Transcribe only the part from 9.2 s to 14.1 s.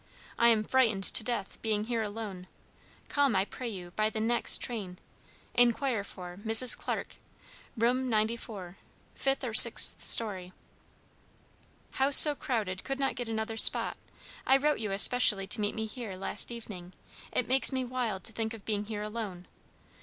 or 6th Story. "House so crowded could not get another spot.